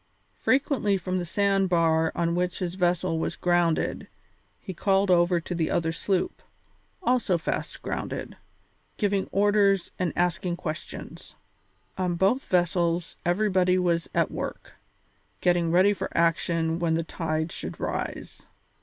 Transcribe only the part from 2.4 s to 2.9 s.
his